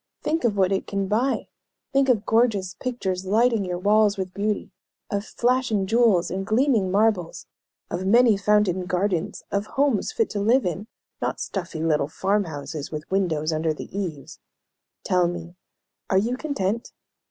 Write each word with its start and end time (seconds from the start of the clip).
Think 0.23 0.43
of 0.45 0.57
what 0.57 0.71
it 0.71 0.87
can 0.87 1.07
buy. 1.07 1.45
Think 1.93 2.09
of 2.09 2.25
gorgeous 2.25 2.73
pictures 2.73 3.23
lighting 3.23 3.63
your 3.63 3.77
walls 3.77 4.17
with 4.17 4.33
beauty, 4.33 4.71
of 5.11 5.23
flashing 5.23 5.85
jewels 5.85 6.31
and 6.31 6.43
gleaming 6.43 6.89
marbles, 6.89 7.45
of 7.91 8.07
many 8.07 8.35
fountained 8.35 8.87
gardens, 8.87 9.43
of 9.51 9.67
homes 9.77 10.11
fit 10.11 10.31
to 10.31 10.39
live 10.39 10.65
in, 10.65 10.87
not 11.21 11.39
stuffy 11.39 11.83
little 11.83 12.07
farm 12.07 12.45
houses, 12.45 12.89
with 12.89 13.11
windows 13.11 13.53
under 13.53 13.75
the 13.75 13.95
eaves. 13.95 14.39
Tell 15.03 15.27
me, 15.27 15.53
are 16.09 16.17
you 16.17 16.35
content? 16.35 16.93